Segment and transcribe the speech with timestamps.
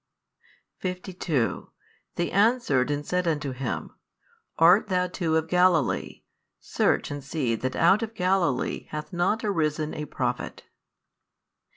[0.79, 1.69] 52
[2.15, 3.91] They answered and said unto him,
[4.57, 6.23] Art THOU too of Galilee?
[6.59, 10.63] search and see that out of Galilee hath not arisen a prophet.